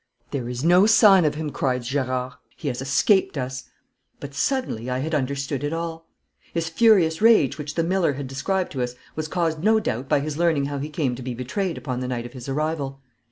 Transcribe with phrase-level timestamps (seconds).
[0.31, 2.33] 'There is no sign of him!' cried Gerard.
[2.57, 3.65] 'He has escaped us.'
[4.19, 6.07] But suddenly I had understood it all.
[6.55, 10.19] His furious rage which the miller had described to us was caused no doubt by
[10.21, 12.99] his learning how he came to be betrayed upon the night of his arrival.